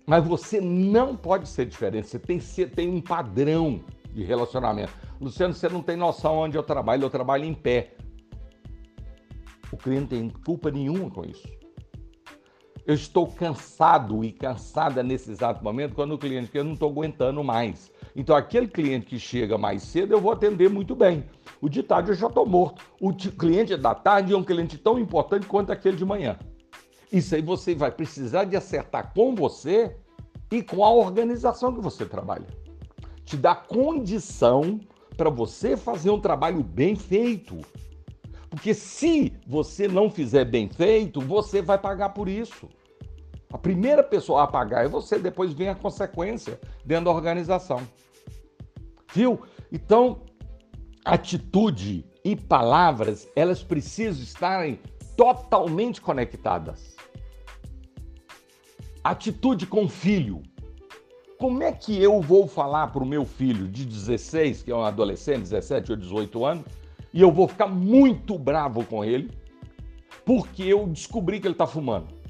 Mas 0.06 0.24
você 0.24 0.60
não 0.60 1.16
pode 1.16 1.48
ser 1.48 1.66
diferente, 1.66 2.08
você 2.08 2.18
tem, 2.18 2.40
você 2.40 2.66
tem 2.66 2.88
um 2.88 3.00
padrão 3.00 3.80
de 4.12 4.24
relacionamento. 4.24 4.92
Luciano, 5.20 5.54
você 5.54 5.68
não 5.68 5.82
tem 5.82 5.96
noção 5.96 6.38
onde 6.38 6.56
eu 6.56 6.62
trabalho, 6.62 7.04
eu 7.04 7.10
trabalho 7.10 7.44
em 7.44 7.54
pé. 7.54 7.94
O 9.70 9.76
cliente 9.76 10.00
não 10.00 10.08
tem 10.08 10.30
culpa 10.44 10.70
nenhuma 10.70 11.08
com 11.08 11.24
isso. 11.24 11.48
Eu 12.84 12.94
estou 12.94 13.28
cansado 13.28 14.24
e 14.24 14.32
cansada 14.32 15.02
nesse 15.02 15.30
exato 15.30 15.62
momento 15.62 15.94
quando 15.94 16.12
o 16.12 16.18
cliente 16.18 16.50
que 16.50 16.58
eu 16.58 16.64
não 16.64 16.72
estou 16.72 16.90
aguentando 16.90 17.42
mais. 17.44 17.91
Então, 18.14 18.36
aquele 18.36 18.68
cliente 18.68 19.06
que 19.06 19.18
chega 19.18 19.56
mais 19.56 19.82
cedo, 19.82 20.12
eu 20.12 20.20
vou 20.20 20.32
atender 20.32 20.68
muito 20.68 20.94
bem. 20.94 21.24
O 21.60 21.68
de 21.68 21.82
tarde 21.82 22.10
eu 22.10 22.14
já 22.14 22.26
estou 22.26 22.46
morto. 22.46 22.84
O 23.00 23.12
cliente 23.14 23.76
da 23.76 23.94
tarde 23.94 24.32
é 24.32 24.36
um 24.36 24.44
cliente 24.44 24.76
tão 24.76 24.98
importante 24.98 25.46
quanto 25.46 25.72
aquele 25.72 25.96
de 25.96 26.04
manhã. 26.04 26.38
Isso 27.10 27.34
aí 27.34 27.42
você 27.42 27.74
vai 27.74 27.90
precisar 27.90 28.44
de 28.44 28.56
acertar 28.56 29.12
com 29.14 29.34
você 29.34 29.96
e 30.50 30.62
com 30.62 30.84
a 30.84 30.90
organização 30.90 31.74
que 31.74 31.80
você 31.80 32.04
trabalha. 32.04 32.46
Te 33.24 33.36
dá 33.36 33.54
condição 33.54 34.80
para 35.16 35.30
você 35.30 35.76
fazer 35.76 36.10
um 36.10 36.20
trabalho 36.20 36.62
bem 36.62 36.96
feito. 36.96 37.58
Porque 38.50 38.74
se 38.74 39.32
você 39.46 39.88
não 39.88 40.10
fizer 40.10 40.44
bem 40.44 40.68
feito, 40.68 41.20
você 41.20 41.62
vai 41.62 41.78
pagar 41.78 42.10
por 42.10 42.28
isso. 42.28 42.68
A 43.52 43.58
primeira 43.58 44.02
pessoa 44.02 44.44
a 44.44 44.46
pagar 44.46 44.84
é 44.84 44.88
você, 44.88 45.18
depois 45.18 45.52
vem 45.52 45.68
a 45.68 45.74
consequência 45.74 46.58
dentro 46.84 47.06
da 47.06 47.10
organização. 47.10 47.86
Viu? 49.12 49.40
Então, 49.70 50.22
atitude 51.04 52.06
e 52.24 52.34
palavras, 52.34 53.28
elas 53.36 53.62
precisam 53.62 54.22
estarem 54.22 54.80
totalmente 55.16 56.00
conectadas. 56.00 56.96
Atitude 59.04 59.66
com 59.66 59.88
filho. 59.88 60.42
Como 61.38 61.62
é 61.62 61.72
que 61.72 62.00
eu 62.00 62.20
vou 62.22 62.46
falar 62.46 62.86
para 62.86 63.02
o 63.02 63.06
meu 63.06 63.26
filho 63.26 63.68
de 63.68 63.84
16, 63.84 64.62
que 64.62 64.70
é 64.70 64.74
um 64.74 64.84
adolescente, 64.84 65.40
17 65.40 65.90
ou 65.90 65.98
18 65.98 66.44
anos, 66.44 66.64
e 67.12 67.20
eu 67.20 67.30
vou 67.30 67.46
ficar 67.48 67.66
muito 67.66 68.38
bravo 68.38 68.84
com 68.86 69.04
ele 69.04 69.30
porque 70.24 70.62
eu 70.62 70.86
descobri 70.86 71.40
que 71.40 71.46
ele 71.46 71.54
está 71.54 71.66
fumando. 71.66 72.21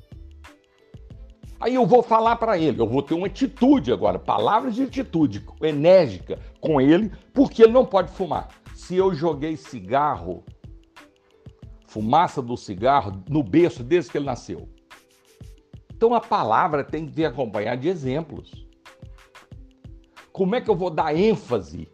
Aí 1.63 1.77
eu 1.77 1.87
vou 1.87 2.03
falar 2.03 2.35
para 2.35 2.59
ele, 2.59 2.83
eu 2.83 2.89
vou 2.89 3.01
ter 3.01 3.15
uma 3.15 3.29
atitude 3.29 3.93
agora, 3.93 4.19
palavras 4.19 4.75
de 4.75 4.83
atitude 4.83 5.47
enérgica 5.63 6.41
com 6.61 6.81
ele, 6.81 7.13
porque 7.33 7.63
ele 7.63 7.71
não 7.71 7.87
pode 7.87 8.11
fumar. 8.11 8.49
Se 8.75 8.97
eu 8.97 9.15
joguei 9.15 9.57
cigarro, 9.57 10.43
fumaça 11.87 12.43
do 12.43 12.57
cigarro, 12.57 13.23
no 13.29 13.45
berço 13.45 13.85
desde 13.85 14.11
que 14.11 14.19
ele 14.19 14.27
nasceu. 14.27 14.69
Então 15.95 16.13
a 16.15 16.21
palavra 16.21 16.83
tem 16.83 17.07
que 17.07 17.13
vir 17.13 17.27
acompanhada 17.27 17.81
de 17.81 17.89
exemplos. 17.89 18.67
Como 20.33 20.57
é 20.57 20.61
que 20.61 20.69
eu 20.69 20.75
vou 20.75 20.91
dar 20.91 21.17
ênfase 21.17 21.89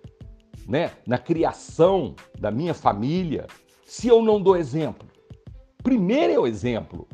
né, 0.67 0.93
na 1.07 1.19
criação 1.19 2.17
da 2.41 2.51
minha 2.51 2.73
família, 2.73 3.47
se 3.85 4.09
eu 4.09 4.23
não 4.23 4.41
dou 4.41 4.57
exemplo? 4.57 5.07
Primeiro 5.83 6.33
é 6.33 6.39
o 6.39 6.47
exemplo. 6.47 7.07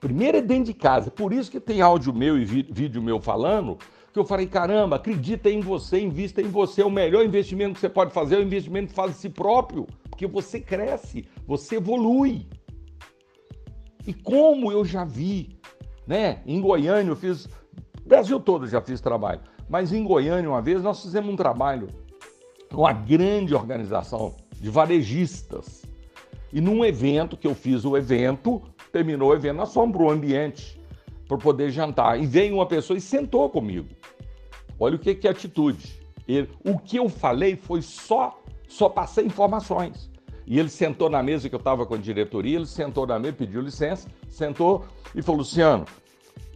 Primeiro 0.00 0.38
é 0.38 0.40
dentro 0.40 0.64
de 0.64 0.74
casa. 0.74 1.10
Por 1.10 1.32
isso 1.32 1.50
que 1.50 1.60
tem 1.60 1.82
áudio 1.82 2.12
meu 2.12 2.38
e 2.38 2.44
vídeo 2.44 3.02
meu 3.02 3.20
falando 3.20 3.78
que 4.12 4.18
eu 4.18 4.24
falei, 4.24 4.46
caramba, 4.46 4.96
acredita 4.96 5.48
em 5.48 5.60
você, 5.60 6.00
invista 6.00 6.40
em 6.40 6.48
você. 6.48 6.82
O 6.82 6.90
melhor 6.90 7.24
investimento 7.24 7.74
que 7.74 7.80
você 7.80 7.88
pode 7.88 8.12
fazer 8.12 8.36
é 8.36 8.38
o 8.38 8.42
investimento 8.42 8.88
que 8.88 8.94
faz 8.94 9.12
em 9.12 9.14
si 9.14 9.28
próprio, 9.28 9.86
porque 10.08 10.26
você 10.26 10.58
cresce, 10.58 11.28
você 11.46 11.76
evolui. 11.76 12.48
E 14.06 14.12
como 14.12 14.72
eu 14.72 14.84
já 14.84 15.04
vi, 15.04 15.60
né? 16.06 16.42
Em 16.44 16.60
Goiânia 16.60 17.12
eu 17.12 17.16
fiz, 17.16 17.46
Brasil 18.04 18.40
todo 18.40 18.66
já 18.66 18.80
fiz 18.80 19.00
trabalho, 19.00 19.42
mas 19.68 19.92
em 19.92 20.02
Goiânia 20.02 20.50
uma 20.50 20.62
vez 20.62 20.82
nós 20.82 21.02
fizemos 21.02 21.32
um 21.32 21.36
trabalho 21.36 21.86
com 22.72 22.80
uma 22.80 22.92
grande 22.92 23.54
organização 23.54 24.34
de 24.52 24.70
varejistas. 24.70 25.82
E 26.52 26.60
num 26.60 26.84
evento 26.84 27.36
que 27.36 27.46
eu 27.46 27.54
fiz 27.54 27.84
o 27.84 27.96
evento, 27.96 28.60
terminou 28.90 29.30
o 29.30 29.34
evento, 29.34 29.56
nós 29.56 29.72
fomos 29.72 29.96
para 29.96 30.06
o 30.06 30.10
ambiente 30.10 30.80
para 31.26 31.38
poder 31.38 31.70
jantar. 31.70 32.20
E 32.20 32.26
veio 32.26 32.56
uma 32.56 32.66
pessoa 32.66 32.96
e 32.96 33.00
sentou 33.00 33.48
comigo. 33.48 33.88
Olha 34.78 34.96
o 34.96 34.98
que, 34.98 35.14
que 35.14 35.28
é 35.28 35.30
atitude. 35.30 36.00
Ele, 36.26 36.48
o 36.64 36.78
que 36.78 36.96
eu 36.96 37.08
falei 37.08 37.56
foi 37.56 37.82
só, 37.82 38.40
só 38.68 38.88
passei 38.88 39.24
informações. 39.24 40.10
E 40.46 40.58
ele 40.58 40.68
sentou 40.68 41.08
na 41.08 41.22
mesa 41.22 41.48
que 41.48 41.54
eu 41.54 41.60
estava 41.60 41.86
com 41.86 41.94
a 41.94 41.98
diretoria, 41.98 42.56
ele 42.56 42.66
sentou 42.66 43.06
na 43.06 43.18
mesa, 43.18 43.34
pediu 43.34 43.60
licença, 43.60 44.08
sentou 44.28 44.84
e 45.14 45.22
falou: 45.22 45.38
Luciano, 45.40 45.84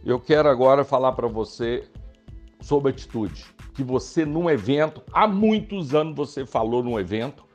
eu 0.03 0.19
quero 0.19 0.49
agora 0.49 0.83
falar 0.83 1.13
para 1.13 1.27
você 1.27 1.87
sobre 2.59 2.91
atitude. 2.91 3.45
Que 3.73 3.83
você, 3.83 4.25
num 4.25 4.49
evento, 4.49 5.01
há 5.13 5.27
muitos 5.27 5.95
anos 5.95 6.15
você 6.15 6.45
falou 6.45 6.83
num 6.83 6.99
evento, 6.99 7.45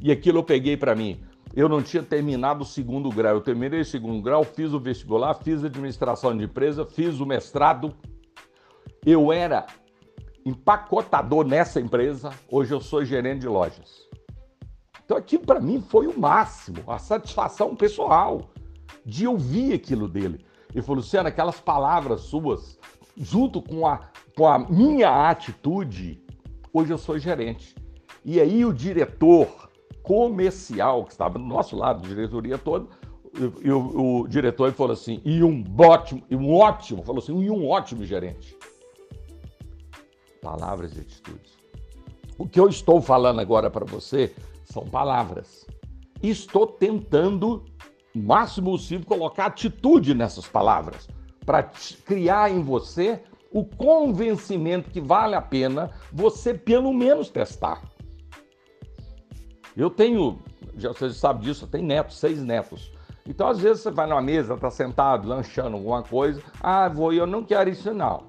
e 0.00 0.12
aquilo 0.12 0.38
eu 0.38 0.44
peguei 0.44 0.76
para 0.76 0.94
mim. 0.94 1.20
Eu 1.54 1.68
não 1.68 1.82
tinha 1.82 2.02
terminado 2.02 2.62
o 2.62 2.66
segundo 2.66 3.10
grau. 3.10 3.34
Eu 3.34 3.40
terminei 3.40 3.80
o 3.80 3.84
segundo 3.84 4.22
grau, 4.22 4.44
fiz 4.44 4.72
o 4.72 4.78
vestibular, 4.78 5.34
fiz 5.34 5.64
administração 5.64 6.36
de 6.36 6.44
empresa, 6.44 6.84
fiz 6.84 7.18
o 7.20 7.26
mestrado. 7.26 7.94
Eu 9.04 9.32
era 9.32 9.66
empacotador 10.44 11.44
nessa 11.46 11.80
empresa, 11.80 12.30
hoje 12.48 12.72
eu 12.72 12.80
sou 12.80 13.04
gerente 13.04 13.40
de 13.40 13.48
lojas. 13.48 14.08
Então 15.04 15.16
aquilo 15.16 15.44
para 15.44 15.60
mim 15.60 15.80
foi 15.80 16.06
o 16.06 16.18
máximo, 16.18 16.78
a 16.86 16.98
satisfação 16.98 17.74
pessoal 17.74 18.50
de 19.04 19.26
ouvir 19.26 19.72
aquilo 19.72 20.08
dele. 20.08 20.44
Ele 20.72 20.82
falou, 20.82 20.96
Luciano, 20.96 21.28
aquelas 21.28 21.60
palavras 21.60 22.22
suas, 22.22 22.78
junto 23.16 23.60
com 23.60 23.86
a, 23.86 24.08
com 24.36 24.46
a 24.46 24.58
minha 24.58 25.28
atitude, 25.28 26.22
hoje 26.72 26.92
eu 26.92 26.98
sou 26.98 27.18
gerente. 27.18 27.74
E 28.24 28.40
aí 28.40 28.64
o 28.64 28.72
diretor 28.72 29.69
comercial, 30.02 31.04
que 31.04 31.12
estava 31.12 31.38
do 31.38 31.44
nosso 31.44 31.76
lado, 31.76 32.06
diretoria 32.06 32.58
toda, 32.58 32.86
e, 33.34 33.68
e 33.68 33.70
o, 33.70 34.22
o, 34.22 34.28
diretor 34.28 34.72
falou 34.72 34.92
assim, 34.92 35.20
e 35.24 35.42
um 35.42 35.64
ótimo, 35.78 36.22
e 36.28 36.36
um 36.36 36.52
ótimo, 36.54 37.02
falou 37.02 37.22
assim, 37.22 37.38
e 37.40 37.50
um 37.50 37.68
ótimo 37.68 38.04
gerente. 38.04 38.56
Palavras 40.42 40.96
e 40.96 41.00
atitudes. 41.00 41.58
O 42.38 42.48
que 42.48 42.58
eu 42.58 42.68
estou 42.68 43.00
falando 43.00 43.40
agora 43.40 43.70
para 43.70 43.84
você 43.84 44.34
são 44.64 44.84
palavras. 44.84 45.66
estou 46.22 46.66
tentando, 46.66 47.64
o 48.14 48.18
máximo 48.18 48.70
possível, 48.72 49.06
colocar 49.06 49.46
atitude 49.46 50.14
nessas 50.14 50.46
palavras, 50.46 51.08
para 51.44 51.62
criar 51.62 52.50
em 52.50 52.62
você 52.62 53.22
o 53.52 53.64
convencimento 53.64 54.90
que 54.90 55.00
vale 55.00 55.34
a 55.34 55.42
pena 55.42 55.90
você, 56.12 56.54
pelo 56.54 56.92
menos, 56.92 57.28
testar. 57.28 57.82
Eu 59.80 59.88
tenho, 59.88 60.38
já 60.76 60.92
você 60.92 61.08
sabe 61.10 61.42
disso, 61.42 61.64
eu 61.64 61.68
tenho 61.68 61.86
netos, 61.86 62.18
seis 62.18 62.42
netos. 62.42 62.92
Então, 63.26 63.48
às 63.48 63.58
vezes, 63.58 63.82
você 63.82 63.90
vai 63.90 64.06
numa 64.06 64.20
mesa, 64.20 64.52
está 64.52 64.70
sentado, 64.70 65.26
lanchando 65.26 65.76
alguma 65.76 66.02
coisa. 66.02 66.42
Ah, 66.60 66.86
vou, 66.86 67.14
eu 67.14 67.26
não 67.26 67.42
quero 67.42 67.70
isso, 67.70 67.94
não. 67.94 68.24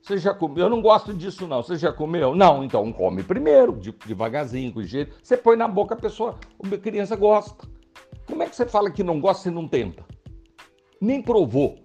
Você 0.00 0.16
já 0.16 0.32
comeu? 0.32 0.66
Eu 0.66 0.70
não 0.70 0.80
gosto 0.80 1.12
disso, 1.12 1.48
não. 1.48 1.60
Você 1.60 1.76
já 1.76 1.92
comeu? 1.92 2.36
Não, 2.36 2.62
então 2.62 2.92
come 2.92 3.24
primeiro, 3.24 3.72
devagarzinho, 4.06 4.72
com 4.72 4.82
jeito. 4.82 5.16
Você 5.20 5.36
põe 5.36 5.56
na 5.56 5.66
boca, 5.66 5.94
a 5.94 5.98
pessoa, 5.98 6.36
a 6.64 6.78
criança 6.78 7.16
gosta. 7.16 7.66
Como 8.26 8.40
é 8.44 8.46
que 8.46 8.54
você 8.54 8.64
fala 8.64 8.88
que 8.88 9.02
não 9.02 9.20
gosta 9.20 9.48
e 9.48 9.52
não 9.52 9.66
tenta? 9.66 10.04
Nem 11.00 11.20
provou. 11.20 11.78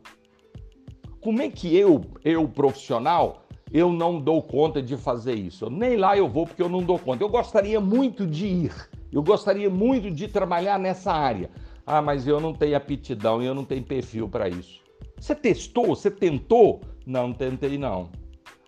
Como 1.22 1.42
é 1.42 1.50
que 1.50 1.76
eu, 1.76 2.02
eu 2.24 2.48
profissional, 2.48 3.46
eu 3.74 3.92
não 3.92 4.22
dou 4.22 4.44
conta 4.44 4.80
de 4.80 4.96
fazer 4.96 5.34
isso? 5.34 5.72
Nem 5.72 5.96
lá 5.96 6.16
eu 6.16 6.30
vou 6.30 6.46
porque 6.46 6.62
eu 6.62 6.70
não 6.70 6.84
dou 6.84 7.00
conta. 7.00 7.24
Eu 7.24 7.30
gostaria 7.30 7.82
muito 7.82 8.28
de 8.28 8.46
ir. 8.46 8.97
Eu 9.12 9.24
gostaria 9.24 9.70
muito 9.70 10.12
de 10.12 10.28
trabalhar 10.28 10.78
nessa 10.78 11.12
área. 11.12 11.50
Ah, 11.86 12.02
mas 12.02 12.28
eu 12.28 12.40
não 12.40 12.54
tenho 12.54 12.76
aptidão 12.76 13.42
e 13.42 13.46
eu 13.46 13.56
não 13.56 13.64
tenho 13.64 13.84
perfil 13.84 14.28
para 14.28 14.50
isso. 14.50 14.82
Você 15.20 15.34
testou? 15.34 15.88
Você 15.88 16.12
tentou? 16.12 16.82
Não 17.06 17.34
tentei, 17.34 17.78
não. 17.78 18.10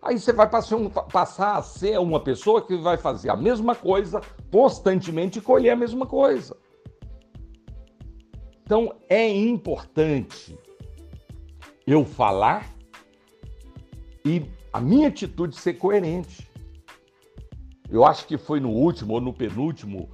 Aí 0.02 0.18
você 0.18 0.32
vai 0.32 0.50
passar 0.50 1.58
a 1.58 1.62
ser 1.62 2.00
uma 2.00 2.22
pessoa 2.22 2.62
que 2.62 2.78
vai 2.78 2.98
fazer 2.98 3.30
a 3.30 3.36
mesma 3.36 3.76
coisa 3.76 4.22
constantemente 4.50 5.40
e 5.40 5.42
colher 5.42 5.72
a 5.72 5.76
mesma 5.76 6.06
coisa. 6.06 6.56
Então 8.64 8.96
é 9.10 9.28
importante 9.28 10.58
eu 11.86 12.06
falar 12.06 12.74
e 14.24 14.46
a 14.72 14.80
minha 14.80 15.10
atitude 15.10 15.56
ser 15.58 15.74
coerente. 15.74 16.50
Eu 17.90 18.06
acho 18.06 18.26
que 18.26 18.38
foi 18.38 18.60
no 18.60 18.70
último 18.70 19.16
ou 19.16 19.22
no 19.22 19.34
penúltimo 19.34 20.10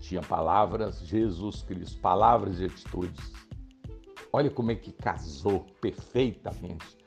Tinha 0.00 0.20
palavras, 0.20 1.06
Jesus 1.06 1.62
Cristo, 1.62 1.98
palavras 2.00 2.58
e 2.60 2.64
atitudes. 2.66 3.32
Olha 4.32 4.50
como 4.50 4.72
é 4.72 4.74
que 4.74 4.92
casou 4.92 5.64
perfeitamente. 5.80 6.98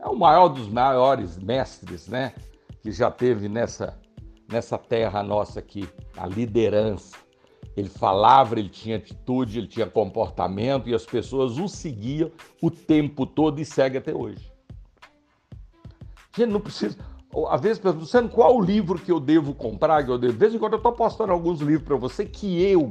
É 0.00 0.06
o 0.06 0.16
maior 0.16 0.48
dos 0.48 0.68
maiores 0.68 1.36
mestres, 1.36 2.08
né? 2.08 2.32
Que 2.80 2.92
já 2.92 3.10
teve 3.10 3.48
nessa, 3.48 4.00
nessa 4.50 4.78
terra 4.78 5.22
nossa 5.22 5.58
aqui, 5.58 5.86
a 6.16 6.26
liderança 6.26 7.27
ele 7.78 7.88
falava, 7.88 8.58
ele 8.58 8.68
tinha 8.68 8.96
atitude, 8.96 9.58
ele 9.58 9.68
tinha 9.68 9.86
comportamento 9.86 10.88
e 10.88 10.94
as 10.94 11.06
pessoas 11.06 11.58
o 11.58 11.68
seguiam 11.68 12.30
o 12.60 12.70
tempo 12.70 13.24
todo 13.24 13.60
e 13.60 13.64
segue 13.64 13.98
até 13.98 14.14
hoje. 14.14 14.50
Gente, 16.36 16.50
não 16.50 16.60
precisa. 16.60 16.98
Às 17.50 17.60
vezes, 17.60 17.78
pensando 17.78 18.30
qual 18.30 18.56
o 18.56 18.60
livro 18.60 18.98
que 18.98 19.12
eu 19.12 19.20
devo 19.20 19.54
comprar, 19.54 20.04
que 20.04 20.10
eu 20.10 20.18
devo. 20.18 20.32
De 20.32 20.38
vez 20.38 20.54
em 20.54 20.58
quando 20.58 20.72
eu 20.72 20.78
estou 20.78 20.92
postando 20.92 21.32
alguns 21.32 21.60
livros 21.60 21.86
para 21.86 21.96
você 21.96 22.24
que 22.24 22.60
eu 22.62 22.88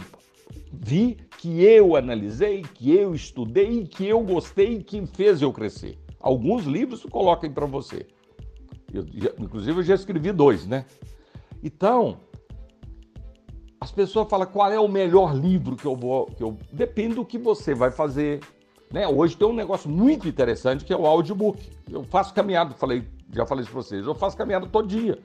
vi, 0.71 1.17
que 1.37 1.63
eu 1.63 1.95
analisei, 1.95 2.61
que 2.61 2.95
eu 2.95 3.13
estudei, 3.13 3.85
que 3.85 4.05
eu 4.05 4.21
gostei 4.21 4.77
e 4.77 4.83
que 4.83 5.05
fez 5.05 5.41
eu 5.41 5.51
crescer. 5.51 5.97
Alguns 6.19 6.65
livros 6.65 7.03
coloquem 7.03 7.51
para 7.51 7.65
você. 7.65 8.05
Eu, 8.93 9.05
inclusive, 9.39 9.79
eu 9.79 9.83
já 9.83 9.95
escrevi 9.95 10.31
dois, 10.31 10.65
né? 10.65 10.85
Então, 11.61 12.19
pessoas 13.97 14.29
falam 14.29 14.45
qual 14.45 14.71
é 14.71 14.79
o 14.79 14.87
melhor 14.87 15.35
livro 15.35 15.75
que 15.75 15.85
eu 15.85 15.95
vou. 15.95 16.27
Que 16.27 16.43
eu... 16.43 16.55
Depende 16.71 17.15
do 17.15 17.25
que 17.25 17.39
você 17.39 17.73
vai 17.73 17.89
fazer. 17.89 18.41
Né? 18.93 19.07
Hoje 19.07 19.35
tem 19.35 19.47
um 19.47 19.53
negócio 19.53 19.89
muito 19.89 20.27
interessante 20.27 20.85
que 20.85 20.93
é 20.93 20.95
o 20.95 21.07
audiobook. 21.07 21.67
Eu 21.91 22.03
faço 22.03 22.31
caminhada, 22.31 22.75
falei, 22.75 23.03
já 23.33 23.43
falei 23.43 23.63
isso 23.63 23.71
para 23.71 23.81
vocês, 23.81 24.05
eu 24.05 24.13
faço 24.13 24.37
caminhada 24.37 24.67
todo 24.67 24.87
dia. 24.87 25.17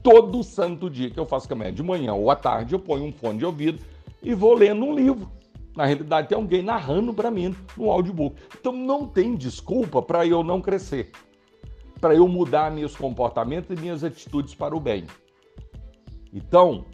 Todo 0.00 0.44
santo 0.44 0.88
dia 0.88 1.10
que 1.10 1.18
eu 1.18 1.26
faço 1.26 1.48
caminhada 1.48 1.74
de 1.74 1.82
manhã 1.82 2.14
ou 2.14 2.30
à 2.30 2.36
tarde, 2.36 2.72
eu 2.72 2.78
ponho 2.78 3.04
um 3.04 3.12
fone 3.12 3.38
de 3.38 3.44
ouvido 3.44 3.82
e 4.22 4.32
vou 4.32 4.54
lendo 4.54 4.84
um 4.84 4.94
livro. 4.94 5.28
Na 5.76 5.84
realidade, 5.84 6.28
tem 6.28 6.38
alguém 6.38 6.62
narrando 6.62 7.12
para 7.12 7.30
mim 7.30 7.54
no 7.76 7.90
audiobook. 7.90 8.40
Então 8.58 8.72
não 8.72 9.06
tem 9.06 9.34
desculpa 9.34 10.00
para 10.00 10.24
eu 10.24 10.44
não 10.44 10.60
crescer, 10.60 11.10
para 12.00 12.14
eu 12.14 12.28
mudar 12.28 12.70
meus 12.70 12.96
comportamentos 12.96 13.76
e 13.76 13.80
minhas 13.80 14.04
atitudes 14.04 14.54
para 14.54 14.74
o 14.74 14.80
bem. 14.80 15.04
Então, 16.32 16.86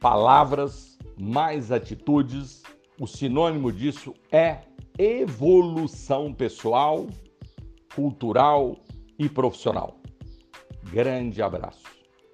palavras 0.00 0.98
mais 1.18 1.70
atitudes. 1.70 2.62
O 2.98 3.06
sinônimo 3.06 3.70
disso 3.70 4.14
é 4.32 4.62
evolução 4.98 6.32
pessoal, 6.32 7.06
cultural 7.94 8.76
e 9.18 9.28
profissional. 9.28 10.00
Grande 10.90 11.42
abraço. 11.42 11.84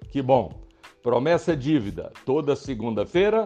Que 0.09 0.21
bom. 0.21 0.65
Promessa 1.03 1.53
é 1.53 1.55
dívida. 1.55 2.11
Toda 2.25 2.55
segunda-feira 2.55 3.45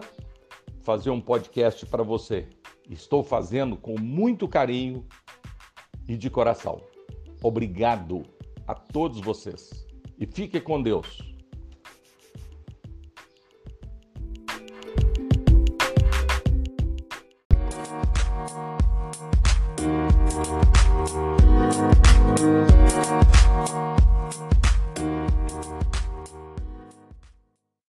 fazer 0.82 1.10
um 1.10 1.20
podcast 1.20 1.84
para 1.86 2.02
você. 2.02 2.48
Estou 2.88 3.22
fazendo 3.22 3.76
com 3.76 3.98
muito 4.00 4.48
carinho 4.48 5.06
e 6.08 6.16
de 6.16 6.28
coração. 6.28 6.80
Obrigado 7.42 8.22
a 8.66 8.74
todos 8.74 9.20
vocês. 9.20 9.86
E 10.18 10.26
fique 10.26 10.60
com 10.60 10.82
Deus. 10.82 11.31